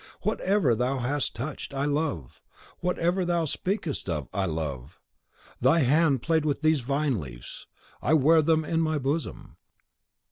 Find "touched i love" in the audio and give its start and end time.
1.35-2.41